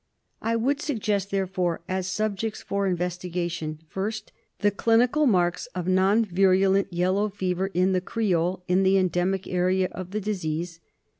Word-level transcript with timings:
I 0.41 0.55
would 0.55 0.81
suggest 0.81 1.29
therefore 1.29 1.81
as 1.87 2.07
subjects 2.07 2.63
for 2.63 2.87
investigation: 2.87 3.77
First, 3.87 4.31
the 4.61 4.71
clinical 4.71 5.27
marks 5.27 5.67
of 5.75 5.87
non 5.87 6.25
virulent 6.25 6.91
yellow 6.91 7.29
fever 7.29 7.67
in 7.75 7.91
the 7.91 8.01
Creole 8.01 8.63
in 8.67 8.81
the 8.81 8.97
endemic 8.97 9.45
area 9.47 9.89
of 9.91 10.09
the 10.09 10.19
disease. 10.19 10.79